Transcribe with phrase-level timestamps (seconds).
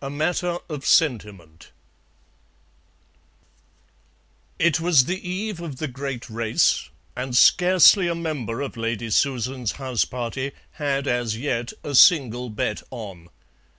[0.00, 1.70] A MATTER OF SENTIMENT
[4.58, 9.72] It was the eve of the great race, and scarcely a member of Lady Susan's
[9.72, 13.28] house party had as yet a single bet on.